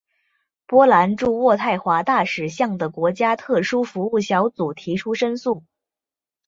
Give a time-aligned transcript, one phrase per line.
[0.65, 5.63] 波兰驻渥太华大使向的国家特殊服务小组提出申诉。